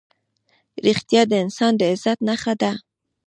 رښتیا 0.85 1.21
د 1.27 1.33
انسان 1.43 1.71
د 1.79 1.81
عزت 1.91 2.17
نښه 2.27 2.53
ده. 2.61 2.71